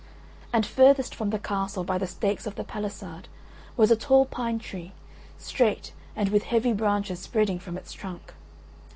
[0.51, 3.27] And furthest from the castle, by the stakes of the pallisade,
[3.77, 4.93] was a tall pine tree,
[5.37, 8.33] straight and with heavy branches spreading from its trunk.